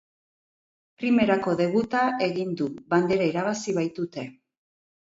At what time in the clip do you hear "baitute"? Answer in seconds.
3.81-4.29